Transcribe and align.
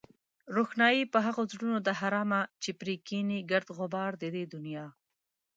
روښنايي 0.55 1.03
په 1.13 1.19
هغو 1.25 1.41
زړونو 1.51 1.77
ده 1.87 1.93
حرامه 1.99 2.41
چې 2.63 2.69
پرې 2.79 2.95
کېني 3.07 3.39
گرد 3.51 3.67
غبار 3.77 4.11
د 4.21 4.23
دې 4.35 4.43
دنيا 4.53 4.85